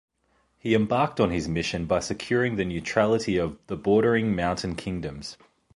[0.57, 5.37] He embarked on his mission by securing the neutrality of the bordering mountain kingdoms.